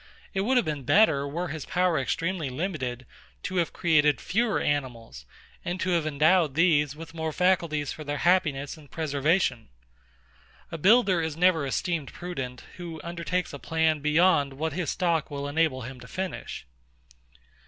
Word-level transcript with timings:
It 0.33 0.41
would 0.41 0.57
have 0.57 0.65
been 0.65 0.81
better, 0.83 1.27
were 1.27 1.49
his 1.49 1.63
power 1.67 1.99
extremely 1.99 2.49
limited, 2.49 3.05
to 3.43 3.57
have 3.57 3.71
created 3.71 4.19
fewer 4.19 4.59
animals, 4.59 5.27
and 5.63 5.79
to 5.79 5.91
have 5.91 6.07
endowed 6.07 6.55
these 6.55 6.95
with 6.95 7.13
more 7.13 7.31
faculties 7.31 7.91
for 7.91 8.03
their 8.03 8.17
happiness 8.17 8.77
and 8.77 8.89
preservation. 8.89 9.69
A 10.71 10.79
builder 10.79 11.21
is 11.21 11.37
never 11.37 11.67
esteemed 11.67 12.11
prudent, 12.13 12.63
who 12.77 12.99
undertakes 13.03 13.53
a 13.53 13.59
plan 13.59 13.99
beyond 13.99 14.53
what 14.53 14.73
his 14.73 14.89
stock 14.89 15.29
will 15.29 15.47
enable 15.47 15.83
him 15.83 15.99
to 15.99 16.07
finish. 16.07 16.65